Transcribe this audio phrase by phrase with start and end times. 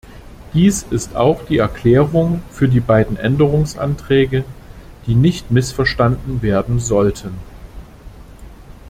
[0.55, 4.45] Dies ist auch die Erklärung für die beiden Änderungsanträge,
[5.05, 7.35] die nicht missverstanden werden sollten.